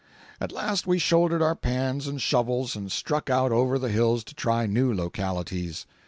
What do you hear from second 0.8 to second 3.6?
we shouldered our pans and shovels and struck out